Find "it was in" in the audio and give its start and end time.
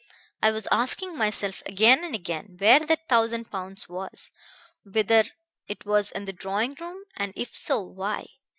5.67-6.25